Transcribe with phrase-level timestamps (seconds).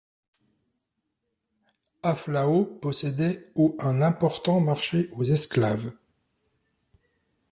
[2.01, 5.91] Aflao possédait au un important marché aux esclaves.